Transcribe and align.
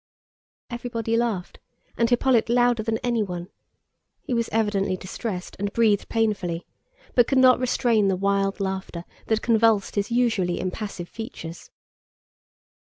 Everybody 0.71 1.15
laughed, 1.15 1.59
and 1.95 2.09
Hippolyte 2.09 2.49
louder 2.49 2.81
than 2.81 2.97
anyone. 3.03 3.49
He 4.23 4.33
was 4.33 4.49
evidently 4.51 4.97
distressed, 4.97 5.55
and 5.59 5.71
breathed 5.71 6.09
painfully, 6.09 6.65
but 7.13 7.27
could 7.27 7.37
not 7.37 7.59
restrain 7.59 8.07
the 8.07 8.15
wild 8.15 8.59
laughter 8.59 9.05
that 9.27 9.43
convulsed 9.43 9.93
his 9.93 10.09
usually 10.09 10.59
impassive 10.59 11.07
features. 11.07 11.69